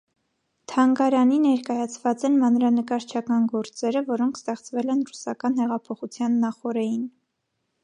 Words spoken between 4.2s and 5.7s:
ստեղծվել են ռուսական